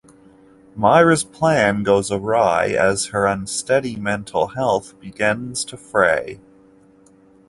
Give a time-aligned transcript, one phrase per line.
[0.75, 6.39] Myra's plan goes awry as her unsteady mental health begins to fray.